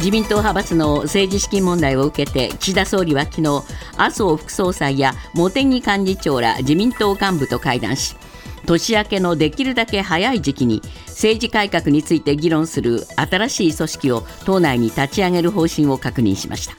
[0.00, 3.62] 自民党派閥の政治資金問題を受けて岸田総理は昨日
[3.98, 8.16] 麻生副総裁や茂木幹事長ら自民党幹部と会談し
[8.64, 16.74] 年明けのできるだけ早い時期に政治改革について議論する新しい組織を党内に立ち上げる方針を確認しました。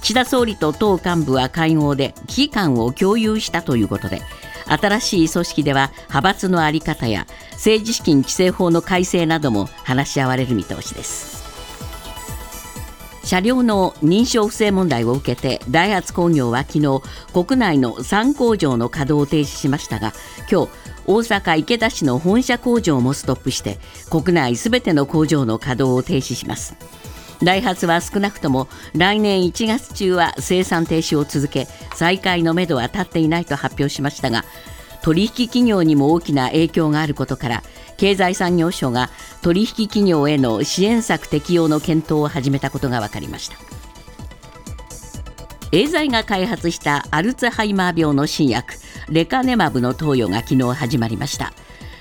[0.00, 4.22] 岸田総理と党幹部は会合で危機感を共有したということで
[4.66, 11.39] 新しい組織では派閥の在り方や政治資金規正法の改正なども話し合われる見通しです。
[13.24, 17.02] 車両の認証不正問題を受けてダイハツ工業は昨日
[17.32, 20.12] 国内の3工場の稼働を停止しましたが
[20.50, 20.70] 今日
[21.06, 23.78] 大阪池田市の本社工場もストップして
[24.10, 26.76] 国内すべての工場の稼働を停止します。
[27.42, 34.44] ダイハツは少なくとも来年1月中は生産停止を続け再開のめどは立っていないと発表しましたが
[35.02, 37.62] 取引企業にも大きな影響があることから
[37.96, 39.10] 経済産業省が
[39.42, 43.56] 取引企業への支援策適用の検討を始めたことが分かりました。
[45.72, 48.74] エーザイが開発したアルツハイマー病の新薬
[49.08, 51.52] レカネマブの投与が昨日始まりました。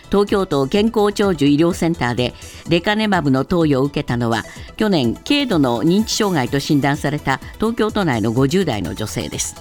[0.10, 2.34] 東京都健康長寿医療センターで
[2.68, 4.44] レカネマブの投与を受けたのは
[4.76, 9.56] 去年軽度の認知障害と診断された東京都内の50代の女性です。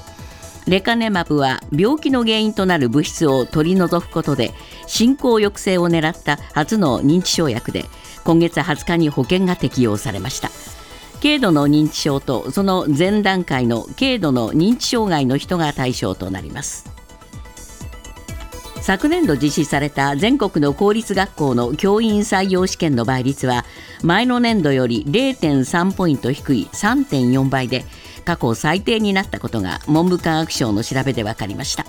[0.69, 4.53] レカネマブは病気の原因となる物質を取り除くことで
[4.87, 7.87] 進行抑制を狙った初の認知症薬で
[8.25, 10.51] 今月20日に保険が適用されました。
[11.23, 16.91] 軽度の認知症とその前段階の軽度の認知障害の人が対象となります。
[18.83, 23.65] 昨年度実施された全国の公立学校の教員採用試験の倍率は
[24.03, 27.85] 前の年度より0.3ポイント低い3.4倍で
[28.23, 31.87] 過去最低になったことが文部科学省の調べで分かりました。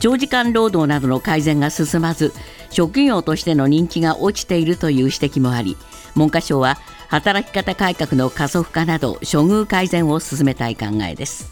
[0.00, 2.32] 長時間労働などの改善が進まず
[2.70, 5.76] 職業としての人気が落ちているという指摘もあり
[6.14, 11.50] 文科省は働き方改革の加速化など処遇改善を進めたい考えです。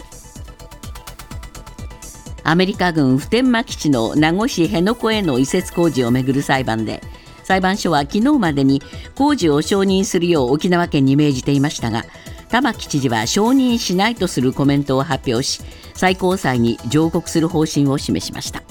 [2.45, 7.03] アメリカ軍普天間基地の名護市辺野古への移設工事をめぐる裁判で
[7.43, 8.81] 裁判所は昨日までに
[9.17, 12.05] 工事を承認するよう沖縄県に命じていましたが
[12.51, 15.63] 玉城知事は承認しないとするコメントを発表し
[15.95, 18.63] 最高裁に上告する方針を示しました。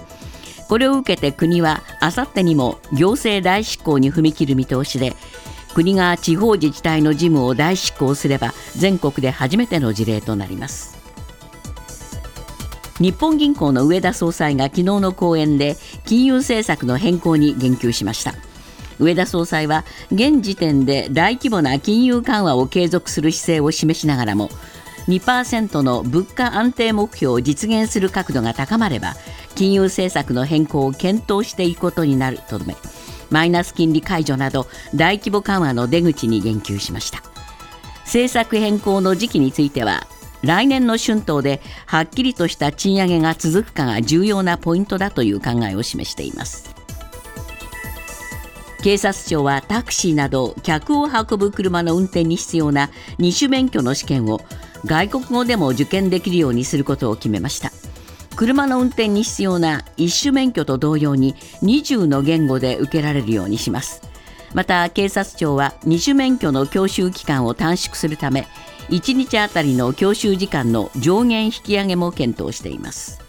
[0.67, 5.13] これを受けて国はあさってにも行政代執行に踏み切る見通しで
[5.75, 10.95] 国が地方自治体の事務を代執行すれば全国で初めての事例となります。
[12.99, 15.75] 日本銀行の上田総裁が昨日の講演で
[16.05, 18.33] 金融政策の変更に言及しました。
[18.99, 24.49] 上田総裁は現時点で大規模な金融緩和を継続する姿勢を示しながらも
[25.07, 29.13] 2%の物価安定目標を実現する角度が高まれば
[29.55, 32.75] 金融政策の変更を検討していくことになると述べ
[33.29, 37.23] マイナス金利解除など大規模緩和の出口に言及しました。
[38.05, 40.07] 政策変更の時期については
[40.43, 46.84] 来年の春闘ではっきりとした賃上げが続くかが重要なポイントだという考えを示しています。
[48.85, 54.41] 警察庁はタクシーなど客を運ぶ車の運転に必要な二種免許の試験を
[54.85, 57.71] 外国語でも受験できるようにすることを決めました。
[58.35, 64.03] 車の運転に必要な一種免許と同様に20の言語で受けられるようにします。
[64.53, 68.47] また警察庁は二種免許の教習期間を短縮するため
[68.89, 73.19] 1日あたりの教習時間の上限引き上げも検討しています。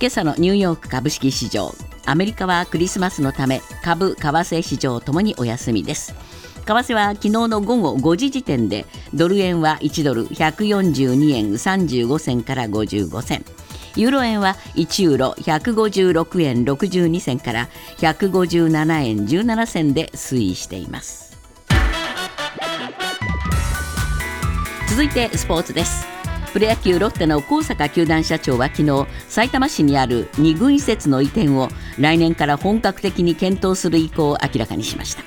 [0.00, 1.74] 今朝のニューヨーク株式市場。
[2.06, 6.14] アメリカはクリスマスのため株為替市場ともにお休みです。
[6.64, 13.44] 為替は昨日の午後5時時点でドル円は1ドル142円35銭から55銭。
[13.96, 17.68] ユーロ円は1ユーロ156円62銭から
[17.98, 21.36] 157円17銭で推移しています。
[24.88, 26.15] 続いてスポーツです。
[26.56, 31.68] プロ野球ロッテの高坂球団社長は昨日さいたま市にある2軍施設の移転を
[31.98, 35.22] 来年から本格的に検討する意向を明らかにしました。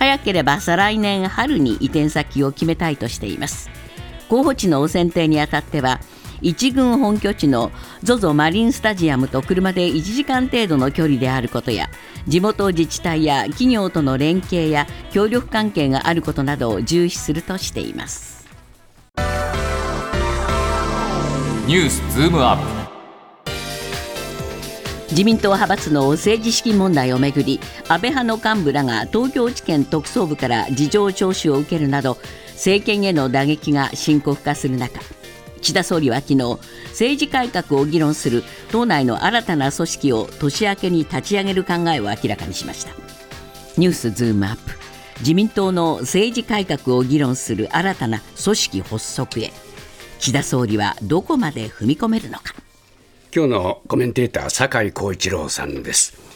[0.00, 3.70] 早ければ再来年春に移転先を決めたいとしています。
[4.28, 6.00] 候補地の選定にあたっては
[6.42, 7.70] 一軍本拠地の
[8.02, 11.90] ZOZO マリンスタジアムと車で1時間程度の距離であることや
[12.26, 18.35] 地元自治体や企業との連携や協力関係があることなどを重視するとしています。
[21.66, 23.50] ニュースズームアップ。
[25.10, 27.58] 自民党派閥の政治資金問題をめぐり
[27.88, 32.18] 安倍派の幹部らが東京地検特捜部から事情聴取を受けるなど
[32.50, 35.00] 政権への打撃が深刻化する中
[35.60, 36.60] 岸田総理は昨日
[36.90, 42.92] 政治改革を議論する党内の新たな組織を年明けに立ち上げる考えを明らかにしました。
[43.76, 44.60] ニュースズームアップ。
[45.18, 49.50] 自民党の政治改革を議論する新たな組織発足へ。
[50.18, 52.54] 岸田総理はどこまで踏み込めるのか。
[53.34, 56.26] 今日のコメンテーター酒井光一郎さんです。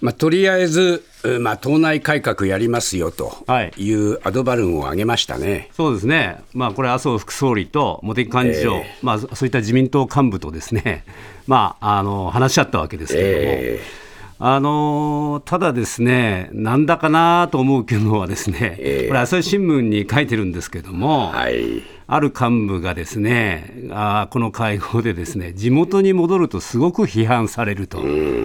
[0.00, 1.04] まあ、とりあえず、
[1.40, 3.44] まあ、党内改革やりますよと
[3.76, 3.92] い。
[3.92, 11.04] うアドバルーンを上げましたね、そうですね、まあ、これ、麻生副総理と茂木幹事長、えー、まあ、そういった自民党幹部とですね、
[11.48, 13.42] まあ、あの話し合ったわけですけれども。
[13.44, 14.08] えー
[14.40, 28.02] あのただですね、なんだかなと思うのはですね、えー、これ、朝日新聞に書いてるんですけども、はい、ある幹部がですねあこの会合でですね地元に戻るとすごく批判されると、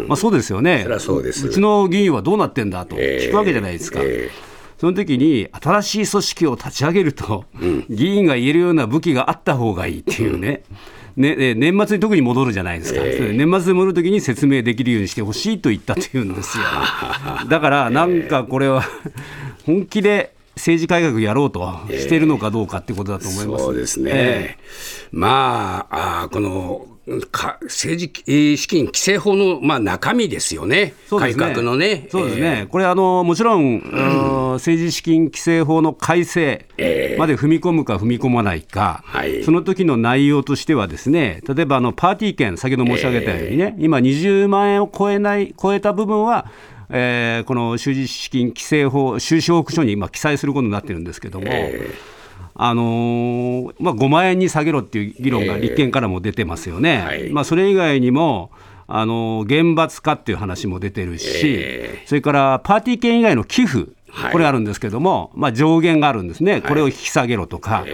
[0.08, 0.86] まあ、そうですよね。
[1.00, 1.48] そうです。
[1.48, 2.96] うちの議員はどうなってんだと。
[2.98, 4.00] 聞くわけじゃないですか。
[4.02, 4.32] えーえ。
[4.50, 10.64] ーその時に新しい組織を立ち上げると、うん、議員が言えるような武器があった方がいいっていうね、
[11.16, 16.66] ね、年末に特に戻るじゃないですか、えー、年末で戻るときに説明できるようにしてほしいと言ったというんですよ。
[17.48, 18.84] だからなんかこれは
[19.66, 26.88] 本気で政治改革やろうとしているのかどうかってことだと思います、そうですね、えー、まああこの
[27.32, 30.94] か政治資金規正法の、まあ、中身ですよね、ね。
[31.10, 32.08] 改革のね。
[32.10, 36.66] そうですね、えー、これあの、もちろん、うん、政治資金規正法の改正
[37.18, 46.50] まで踏み込むか踏み込まないか、えー、その時の内容としては、ですね例えばあのパーティー券、先ほど申し上げたようにね、えー、今、20万円を超えない超えた部分は、
[46.90, 52.14] えー、この収支資金規正法、収支報告書に今記載することになってるんですけれども、えー
[52.56, 58.52] あのー、まあ、5万円に下げろっていう議論が立憲からも出てますよね、えーはい、まあ、それ以外にも、
[58.88, 63.92] あのー、厳罰化っていう話も出てるし、えー、それからパーティー券以外の寄付、
[64.32, 67.86] これあるんですけども、まあ、上限があるんですね、これを引き下げろとか、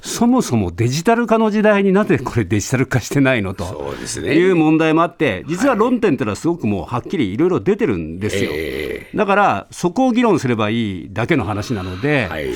[0.00, 8.50] そもそもデジタル化の時代になぜこれ デジタル化してないのという問題もあって、実は論点というのはすごくもうはっきりいろいろ出てるんですよ。
[9.14, 12.46] だからそこを議論すればいいだけの話なので、はい。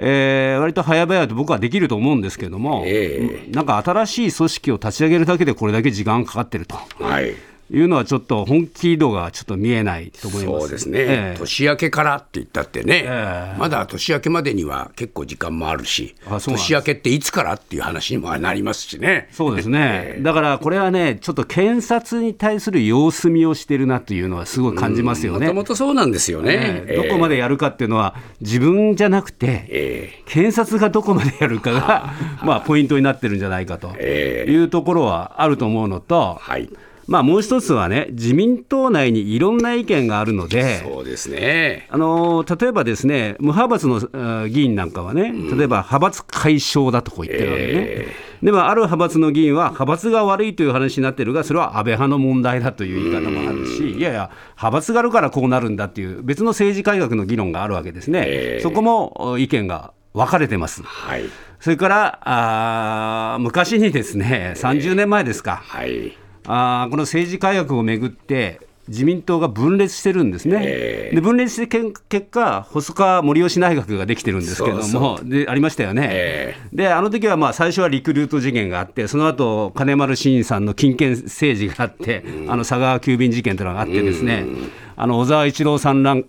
[0.00, 6.76] えー、割と早々と僕はできると思うんですけれども、えー、なんか新しい組織を立ち上げるだけでこれだけ時間かかってると。
[7.00, 7.34] はい
[7.70, 10.60] いうのはちょっと本気度がちょっと見えないと思います。
[10.60, 19.28] そうですね、えー、年明けからって言ったってね、えー、まだ年明けまでには結構時間もあるし、年明けっていつからっていう話にもなりますしね。
[19.32, 25.46] そうですね、えー、だからこれはね、ちょっと検察に対する様子見をしてるなというのはすごい感じますよね。
[25.46, 36.38] もともとそうなんですよね、どこまでやるかっていうのは、自分じゃなくて、検察がどこまでやるかが、 まあ、ポイントになってるんじゃないかというところはあると思うのと。
[36.40, 36.68] はい
[37.08, 41.88] まあ、もう一つはね、自民党内にいろんな意見があるので、そうですね。
[41.88, 47.72] あの例えばですね、無派閥の議員なんかはね、例えば派閥解消だとこう言ってるわけね。
[47.72, 60.82] えー、でもある派閥の議員は、派閥が悪いという話になってるが、それは安倍派の問題だという言い方もあるし、いやいや、派閥があるからこうなるんだっていう、別の政治改革の議論があるわけですね、えー、そこも意見が分かれてます。
[60.82, 61.22] はい。
[61.58, 66.12] それからあ昔にですね、30年前ですか、はい
[66.48, 86.22] あこの政治改革をめぐって自民党が分裂してるんですね、えー、で分裂して結果、細川森吉内閣ができてるんですけれども、でありましたよね、えー、であの時はまは最初はリクルート事件があって、その後金丸信さんの金権政治があって、うん、あの佐川急便事件というのがあって、ですね、うん、あの小沢一郎さんなん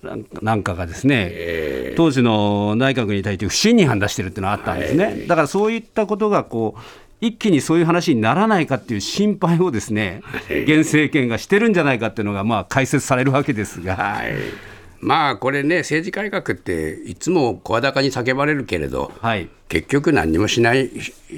[0.63, 13.95] かがですね、えー、当時の内閣に対して不信任案出してるっていうのがあったんですね、だからそういったことがこう、一気にそういう話にならないかっていう心配をですね、現政権がしてるんじゃないかっていうのが、まあ、解説されるわけですが。
[13.95, 14.33] はい
[15.01, 20.89] まあこれね、政治改革っていつも声高に叫ばれるけれど、はい、結局、何にもしない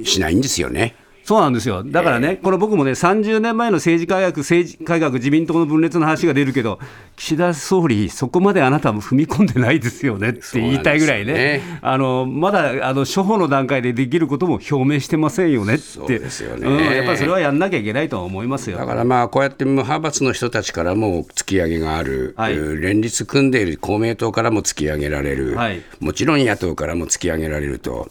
[0.04, 0.96] しないんですよね。
[1.24, 6.80] そうなんですよ、だからね、これ僕もね、30年前の政治改革、政治改革、自民党の分裂の話が出るけど、
[7.16, 18.78] 岸田総理、そこまであなたも踏み込んでないですよねって言いたいぐらいね、ねあのまだあの処方の段階でできることも表明してませんよねって、ですよね、うん、やっぱりそれはやんなきゃいけないと思いますよ。
[18.78, 28.10] だからまあ、こうやって無派閥の人たちからも突き上げがある、はい、連立組んでいる公明党からも突き上げられる、はい、もちろん野党からも突き上げられると。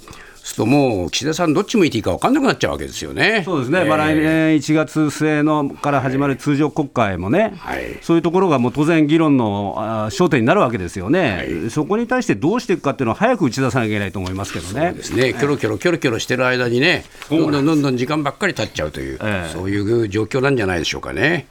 [0.50, 3.42] すともう岸田さん、どっち向いていいか分かんなくなっちゃうわけですよね。
[3.44, 14.88] そうですね、えー、まあ、来年1月末のから始まる通常国会もね、はい、そういうところがもう当然、議論の焦点になるわけですよね、はい、そこに対してどうしていくかっていうのは、早く打ち出さなきゃいけないと思いますけどね。
[14.88, 21.46] そうですね、キョロキョロ、キョロキョロしてる間にね、どんどんどんどん時間ばっかり経っちゃうという、えー、そういう状況なんじゃないでしょうかね。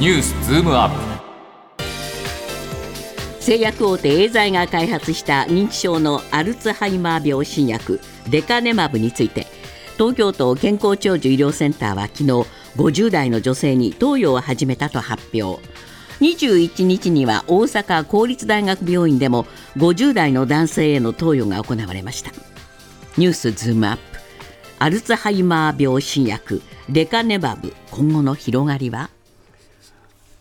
[0.00, 1.09] ニュースズームアップ
[3.40, 9.46] 製薬大手エーザイが開発した認知症のアルツハイマー病新薬デカネマブについて
[9.94, 12.24] 東京都健康長寿医療センターは昨日
[12.76, 15.60] 50代の女性に投与を始めたと発表。
[16.20, 22.30] 21日には大阪公立大学病院でも50代の男性への投与が行われました。
[23.16, 24.02] ニュースズームアップ。
[24.78, 29.10] アルツハイマー病新薬レカネマブ今後の広がりは？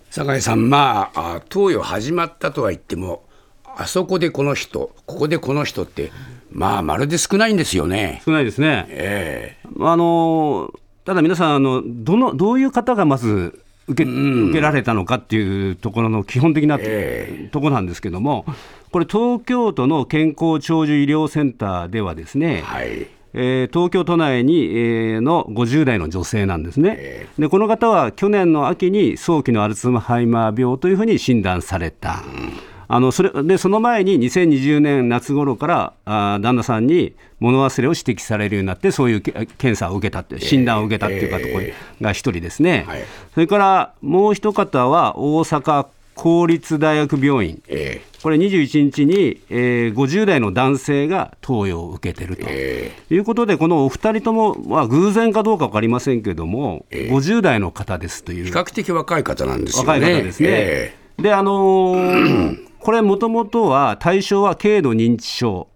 [0.10, 3.24] 酒井さんまあ投与始まったとは言っても
[3.64, 6.12] あそこでこの人ここでこの人って
[6.52, 8.22] まあまるで少ないんですよね。
[8.26, 10.74] 少ないですね、えー、あの
[11.06, 18.46] ただ皆さんあのどのどういう方がまず受け受けられたのかっていうところの基本的な、えー、ところなんですけども、
[18.92, 32.24] これ、東京都の健康長寿医療センターではですね、はいえー、東京都内に、えー、の50代の女性なんですね、えー、でこの方は去年の秋に早期のアルツハイマー病というふうに診断された。
[32.26, 32.70] うん。
[32.92, 41.66] あのそれでその前に2020年夏頃からあ旦那さんに物忘れを指摘されるようになって、そういう検査を受けたって、診断を受けたっていうかところ
[42.02, 43.02] が一人ですね、はい、
[43.36, 45.86] それからもう一方は大阪
[46.20, 58.46] 公立大学病院、えー、これ21日に、えー、50代の男性が投与を受けてると、えー、いうことで、このお二人とも、まあ、偶然かどうか分かりませんけれども、えー、50代の方ですという。
[58.46, 59.88] 比較的若い方なんですよね。
[59.88, 60.50] 若い方ですね。
[60.52, 65.68] えー、で、あのー これ、もともとは対象は軽度認知症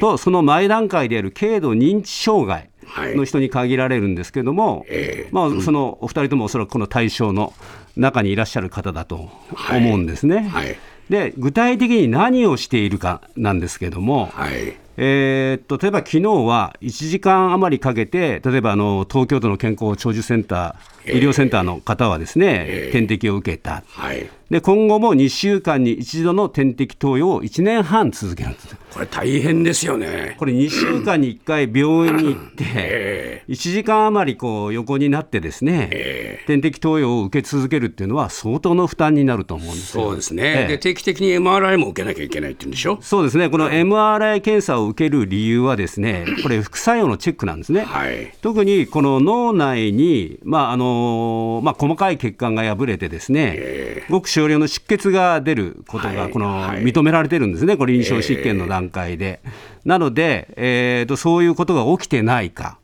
[0.00, 7.52] と、はい、その前段階である軽度認知障害の人に限られるんですけれども、はいまあ、そのお二人ともおそらくこの対象の
[7.96, 9.30] 中にいらっしゃる方だと
[9.70, 10.48] 思うんですね。
[10.48, 10.76] はい、
[11.08, 14.76] で具体的に何をしているかなんですけれども、はい。
[14.98, 30.36] えー、っと例えば昨日は1時間余りかけて、例えばあの東京都の健康長寿センター、医療センターの方はですね、えー、点滴を受けた、はい、で今後も2週間に一度の点滴投与を1年半続けるんですこれ、大変ですよね。
[30.38, 42.98] これ、2週間に1回病院に行って、1時間余りこう横になって、ですね、点滴投与を受け続けるっていうのは、相当の負担になると思うんですそうですね、で定期的に MRI も受けなきゃいけないっていうんでしょ？
[43.00, 47.84] そうですね、この MRI 検査を受ける理由は、ですねこれ、副作用のチェックなんですね。
[47.84, 59.40] はい、特にこの脳内に、まああのまあ、細かい血管が破れて、ですね、ごく少量の出血が出ることがこの認められてるんですね、これ、臨床試験の段階で。
[59.84, 62.78] なので、えーと、そういうことが起きてないか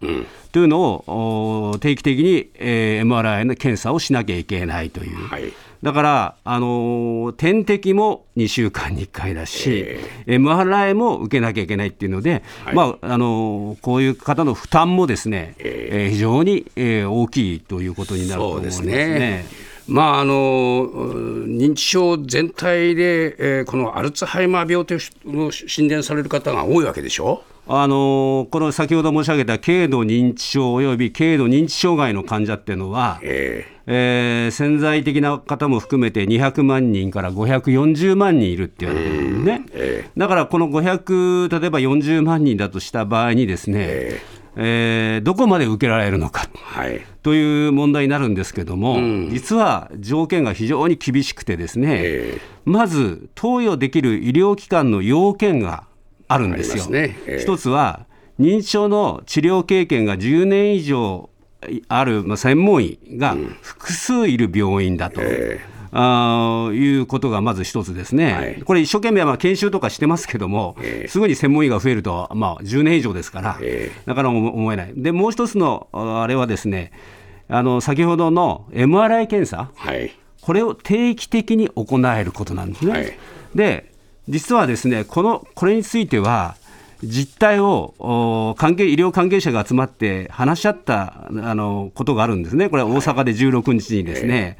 [0.52, 5.26] というのを、定期的に、えー、MRI の検査をしなきゃいけないという。
[5.28, 5.52] はい。
[5.82, 19.44] だから、あのー、点滴も2週間に1回だし、えー、MRI も受けなきゃいけないっていうので、はい、まああのー、こういう方の負担もですね、えー、非常に、えー、大きいということになると思いますね。
[19.88, 20.86] まあ、あの
[21.46, 27.42] 認知症全体で、えー、このアルツハイマー病という診断される方が多いわけでしょ？
[27.70, 55.84] あのこの先ほど申し上げた軽度認知症および軽度認知障害の患者っていうのは、えーえー、潜在的な方も含めて200万人から540万人いるって言われてるんですね、えー、だからこの500、例えば40万人だとした場合にですね、えーえー、どこまで受けられるのか、はい、という問題になるんですけども、うん、実は条件が非常に厳しくてですね、えー、まず投与できる医療機関の要件が
[56.26, 56.82] あるんですよ。
[56.82, 57.16] すね。
[57.26, 58.06] えー、一つは
[58.40, 61.30] 認知症の治療経験が10年以上
[61.86, 65.20] ある、まあ、専門医が複数いる病院だと。
[65.22, 76.92] えーあいうことがまず一つですね、はい、これ、一生懸命まあ研修とかしてますけども、えー、すぐに専門医が増えると、まあ、10年以上ですから、えー、なかなか思えない、でもう一つのあれはですね、
[77.48, 82.92] あの先ほどの MRI 検査、はい、これを定期的に行えることなんですね。
[82.92, 83.12] はい、
[83.54, 83.92] で
[84.28, 86.56] 実はですねこのこれについては
[87.02, 94.58] 実態を関係医療関係者が集まって話し合ったあのことがあるんですね、これは大阪で16日にですね、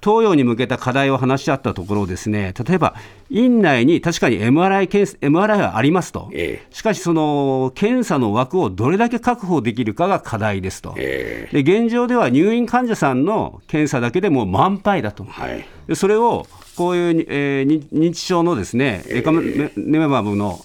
[0.00, 2.94] 投与に向けた課題を話し合ったところですね、例えば
[3.30, 6.30] 院内に確かに MRI, 検 MRI はありますと、
[6.70, 15.24] しかしその検査の枠をどれだけ確保できるかが課題ですと、で現状では入院患者さんの検査だけでも満杯だと。
[15.24, 15.64] はい
[15.94, 20.58] それをこういう、えー、認知症のですね、レカネマブの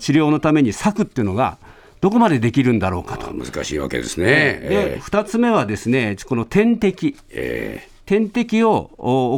[0.00, 1.58] 治療のために策っていうのが、
[2.00, 3.32] どこまでできるんだろうかと。
[3.32, 4.24] 難しいわけですね。
[4.62, 7.16] で、2つ目はですね、この点滴。
[7.30, 8.90] えー点滴を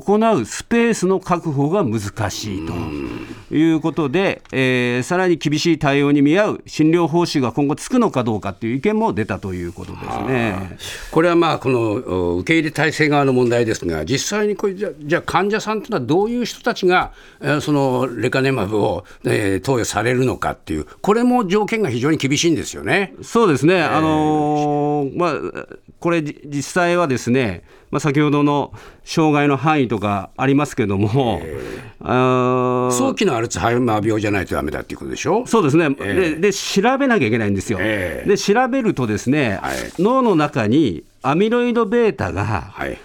[0.04, 10.76] 行うスペースの確保が難しいということで、えー、さらに厳しい対応に見合う診療報酬が今後つくのかどうかという意見も出たということですね。
[11.12, 11.94] これはまあこの
[12.38, 23.14] 受け入れ体制側の問題ですが、実際にこれじゃじゃ患者さんというのはどういう人たちが、えー、そのレカネマブを、えー、投与されるのかっていう、これも条件が非常に厳しいんですよね。
[23.22, 25.66] そうですね、えー、あのー、まあ、
[26.00, 27.62] これ、実際はですね、
[27.94, 28.63] まあ、先ほどの
[29.04, 35.46] 障害の範囲とかありますけども、えー、早期のアルツハイマー病じゃないとだめだっていうことでしょ？
[35.46, 42.96] そうですね、えー、でで調べなきゃいけないんですよ、えー、で調べるとですね、はい、脳の中にアミロイド β が、はい、っ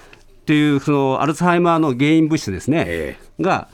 [0.45, 3.67] ていうそのアルツハイマーの原因物質ですね、が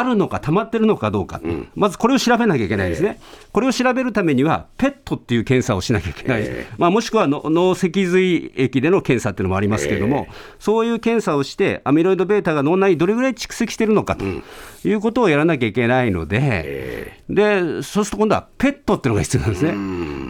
[0.00, 19.72] あるのか、溜まってるのかどうか、うん、まずこれを調べなきゃいけないですね、えー、これを調べるためには、ペットっていう検査をしなきゃいけない、えー、まあ、もしくは脳脊髄液での検査っていうのもありますけれども、えー、そういう検査をして、アミロイド β が脳内にどれぐらい蓄積しているのかということをやらなきゃいけないので、でそうすると今度はペットっていうのが必要なんですね。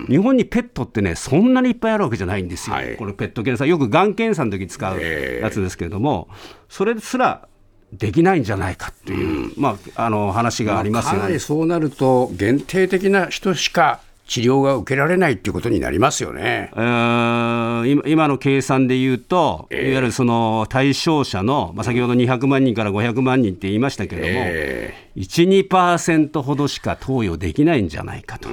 [0.08, 6.28] 日本にペットってね、そんなにいっぱいあるわけじゃないんですよ、はい、このペット検査、よくがん検査の時使うやつですけれども、
[6.68, 7.46] それすら
[7.92, 28.48] できないんじゃないかっていう、うん、まあ、あの話がありますよね、かなりそうなると、限定的な人しか治療が受けられないっていうことになりますよね、えー、今の計算でいうと、えー、いわゆるその対象者の、まあ、先ほど200万人から500万人って言いましたけれども、えー、1、2%ほどしか投与できないんじゃないかと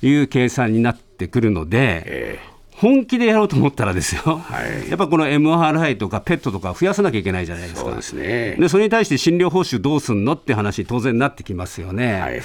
[0.00, 2.02] いう計算になってくるので。
[2.06, 2.49] えー
[2.80, 12.20] 本気でやろうと思ったらですよ、はい、やっぱこの MRI とか PET とか増やさなきゃいけないじゃないですか、そうですね、でそれに対して診療報酬どうすんのって話、当然なってきますよね。
[12.20, 12.40] はい、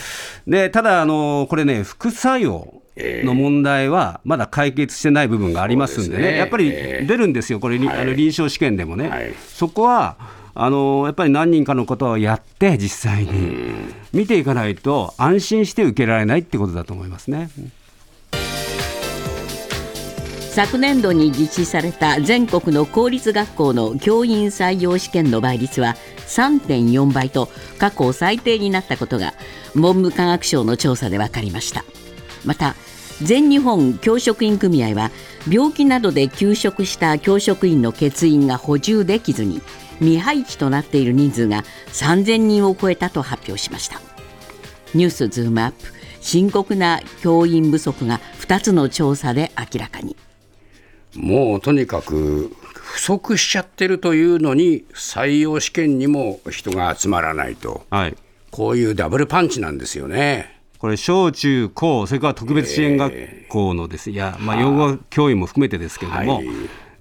[0.45, 6.37] でただあの、これね、副作用の問題はまだ解決してない部分がありますんでね、でね。
[6.37, 10.17] やっぱり出るんですよ、これ、はい、あの臨床試験でもね、はい、そこは
[10.53, 13.73] あのやっぱり何人かのことをやって、実際に
[14.11, 17.49] 見ていかないと、安心して受けられないってことだと思いますね。
[20.55, 25.95] 昨年度に実施された全国の公立学校の教員採用試験の倍率は
[26.27, 29.33] 3.4倍と過去最低になったことが
[29.73, 31.83] 文部科学省の調査で分かりました。
[32.45, 32.75] また
[33.21, 35.11] 全日本教職員組合は
[35.51, 39.61] 病気などで休職した教職員の欠員が補充できずに
[39.99, 43.99] 未配置となっている人数が3000人を超えたと発表しました。
[44.93, 45.91] ニュースズームアップ。
[46.21, 50.15] 深刻な教員不足が2つの調査で明らかに。
[51.15, 58.15] もうとにかく不足しちゃってるというのに採用試験にも人が集まらないと、はい、
[58.51, 60.55] こういうダブルパンチなんですよね。
[60.77, 63.13] これ小中高それから特別支援学
[63.49, 66.47] 校のです、えー、いや、まあ、養護教員も含めてですけれども、はい、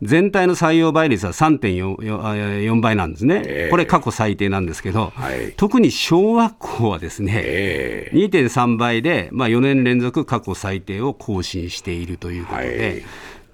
[0.00, 12.66] 全体の採用倍率は3.4倍なんですね、えー、これ過去最低なんですけど、はい、特に小学校はですね、えー、2.3倍で、まあ、4年連続過去最低を更新しているということで。
[12.66, 13.02] はい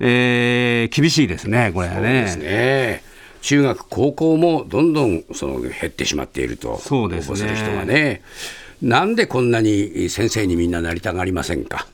[0.01, 2.35] えー、厳しいですね、これはね。
[2.37, 3.03] ね。
[3.43, 8.23] 中学、高校もどんどんその減ってしまっていると、そうですね、する人がね、
[8.83, 11.87] なんでこんなに先生にみんななりたがりませんか？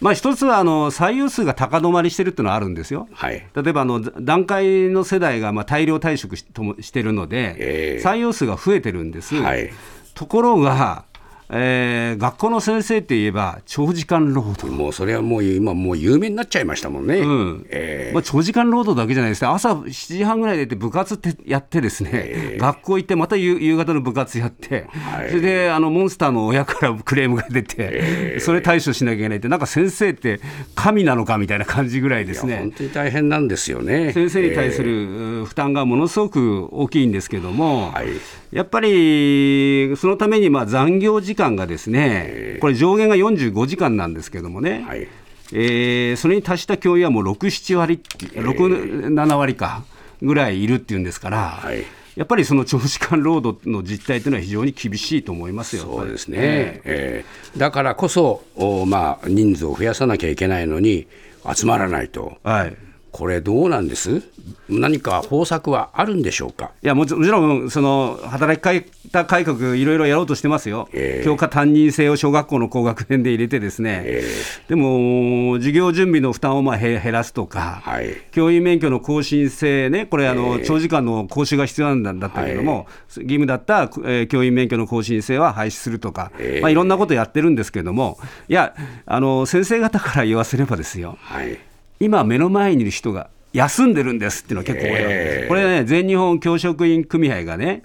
[0.00, 7.54] まあ、一つはあの採用数が高止まりしてるっていうのはあるんですよ、はい、例えばあの段階の世代がまあ大量退職しともしてるので、
[7.96, 9.36] えー、採用数が増えてるんです。
[9.36, 9.72] はい、
[10.14, 11.04] ところが
[11.50, 14.66] えー、学校の先生って言えば長時間労働。
[14.66, 17.66] もうそれはもう今もう有名になっちゃいましたもんね、うん。
[17.70, 19.42] えー、まあ、長時間労働だけじゃないです。
[19.42, 29.38] ね朝7時半ぐらいでて部活ってやってですね、えー、学校行ってまた夕方の部活やって、はい、それであのモンスターの親から クレームが出て、えー、それ対処しなきゃいけない。
[29.38, 30.40] ってなんか先生って
[30.74, 32.58] 神なのかみたいな感じぐらいですね。
[32.58, 34.12] 本当に大変なんですよね。
[34.12, 38.06] 先生に対する負担がものすごく大きいんですけども、はい。
[38.54, 45.08] やっぱりそのためにまあ残業時間がですね、これ、上限が45時間なんですけどもね、はい、
[45.52, 49.84] えー、それに達した教員はもう6、7割、6、7割か
[50.22, 51.38] ぐらいいるっていうんですから。
[51.62, 51.84] はい。
[52.16, 56.38] やっぱりその長時間労働の実態というのは非常に厳しいと思いますよそうですね、
[56.84, 61.08] えー、だからこそ、おまあ、人数を増やさなきゃいけないのに、
[61.52, 62.76] 集まらないと、はい、
[63.16, 64.22] これ、どうなんです？
[64.68, 66.72] 何か方策はあるんでしょうか？
[66.82, 68.62] いやもちろん、その働き
[69.08, 82.84] 方改革、いろいろやろうとしてますよ、えー、教科担任制を小学校の高学年で入れて、ですね、えー、でも、授業準備の負担をまあ減らすとか、はい、教員免許の更新制ね、これ、あの、えー、長時間の講習が必要なんだったけれども、はい、
[83.18, 88.74] 義務だった、えー、教員免許の更新制は廃止するとか、えー、まあ、いろんなことやってるんですけれども、いや、
[89.06, 91.16] あの先生方から言わせればですよ。
[91.20, 91.56] はい
[92.00, 97.82] 今目の前にいる人が休んでるんですっていうのは結構多いわけです、これね、全日本教職員組合がね、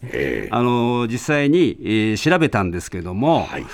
[0.50, 3.66] あの実際に、えー、調べたんですけども、はい。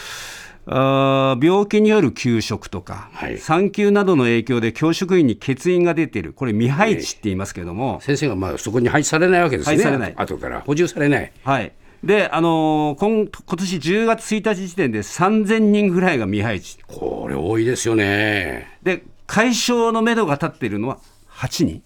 [0.67, 10.13] あ病気による休職とか、はい、産休などの影響で教職員に欠員が出ている、これ、未配置って言いますけれども、先生がまあそこに配置されないわけですね、配置されない。
[10.17, 10.61] 後から。
[10.61, 11.31] 補充されない。
[11.43, 11.71] はい。
[12.03, 16.77] で、あのー、今今年10月1日時点で3000人ぐらいが未配置。
[16.87, 18.77] これ、多いですよね。
[18.81, 21.83] で、解消のめどが立っているのは8人。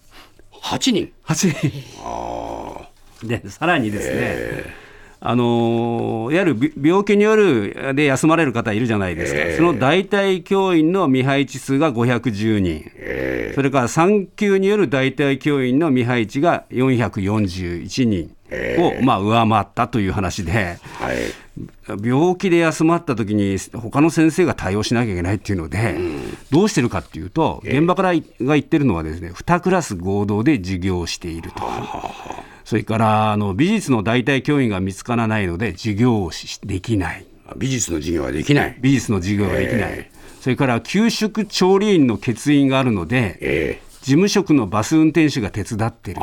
[0.62, 2.02] 8人 ?8 人。
[2.04, 2.88] あ
[3.22, 4.74] で、さらにですね、
[5.22, 9.44] あのいわゆる病気によるで休まれる方いるじゃないですか、え。
[9.52, 13.50] ー、その代替教員の未配置数が510人、え。
[13.52, 18.34] ー、それから産休による代替教員の未配置が441人
[18.78, 21.16] を、まあ、上回ったという話で、はい、
[21.88, 31.62] 病気で休まった時に、他の先生が対応しなきゃいけないっていうので、うん、どうしてるかっていうと、現場からが言ってるのはですね、2クラス合同で授業をしていると。
[32.64, 36.30] それからあの美術の代替教員が見つからないので授業を
[36.64, 37.26] できない。
[37.56, 38.76] 美術の授業はできない。
[38.80, 46.20] 美術の授業はできない、それから給食調理員の欠員があるので、えー、事務職のバス運転手が手伝ってる。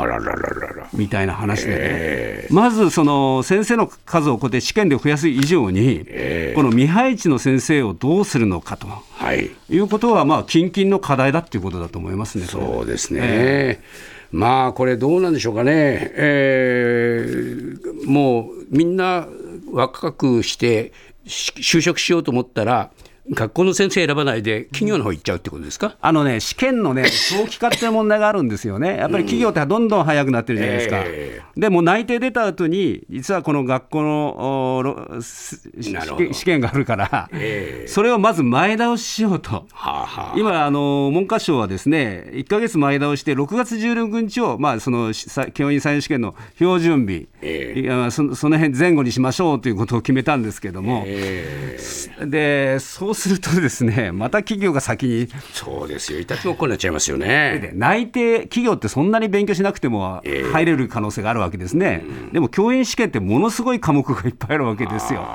[0.94, 12.46] みたいな話でね、えー、まずその先生の数をこうやって試験で増やす以上に、えー、この未配置の先生をどうするのかと、はい、いうことは、まあ、近々の課題だということだと思いますね。
[12.46, 19.28] そうですね、えーまあこれ、どうなんでしょうかね、えー、もうみんな
[19.72, 20.92] 若くして
[21.26, 22.92] 就職しようと思ったら、
[23.32, 25.96] 学校の先生選ばないで、企業の方行っちゃうってことですか？
[26.02, 39.66] あのね、試験のね、 長期化っていう問題があるんですよね、やっぱり企業ってどんどん早くなってるじゃないですか、えー、でも内定出た後に、実はこの学校の試験があるから、えー、それをまず前倒ししようと、
[40.08, 45.12] はあはあ、今あの、文科省はですね、1か月前倒して、6月16日を、まあ、その
[45.54, 55.28] 教員採用試験の標準日、えー、そその辺前後にしましょうということを決めたんですけども、えー、でそうするとですね、また企業が先に。
[55.54, 57.72] そうですよ、いたちごっこになっちゃいますよね。
[57.76, 60.22] 内定、企業ってそんなに勉強しなくても
[60.54, 62.04] 入れる可能性があるわけですね。
[62.04, 65.28] えー、でも教員試験ってものすごい科目がいっぱいあるわけですよ。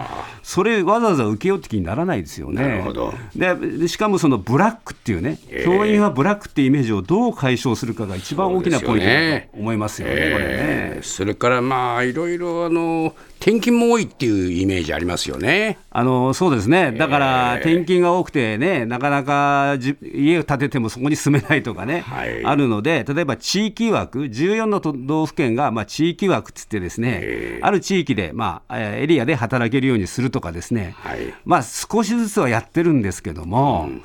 [0.42, 2.62] それわざわざ受けようって気にならないですよね。
[2.62, 3.14] なるほど。
[3.34, 10.98] でしかもそのブラックっていうね、えー、教員はブラックっていうイメージをどう解消するかが一番大きなポイントだと思いますよね、そ、ね。
[11.02, 15.76] それからまあいろいろあの転勤も多いっていうイメージありますよね。
[15.90, 33.88] あのそうですね、だから転勤が多くてね、なかなか家を建ててもそこに住めないとかね、はい、あるので、例えば地域枠、14の都道府県がまあ地域枠っつってですね、ある地域で、まあ、エリアで働けるようにするとかですね、はい、まあ少しずつはやってるんですけども。
[33.88, 34.02] うん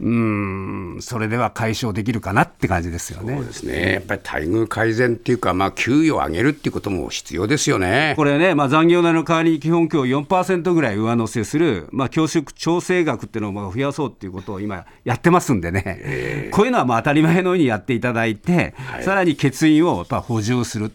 [0.00, 0.98] うん。
[1.00, 3.36] それでは解消できるかなって感じですよね。
[3.36, 3.92] そうですね。
[3.94, 8.14] やっぱり待遇改善っていうか、まあ、給与を上げるっていうことも必要ですよね。
[8.16, 20.92] これね、まあ、残業代の代わりに基本給を4%ぐらい上乗せする、まあ、教職調整額っていうのを増やそうっていうことを今、やってますんでね、えー、こういうのはまあ当たり前のようにやっていただいて、はい、さらに欠員をやっぱ補充する、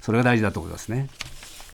[0.00, 1.08] それが大事だと思いますね。